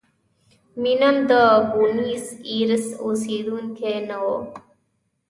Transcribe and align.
مینم 0.81 1.17
د 1.29 1.31
بونیس 1.71 2.25
ایرس 2.51 2.85
اوسېدونکی 3.03 3.95
نه 4.09 4.17
و. 4.23 4.25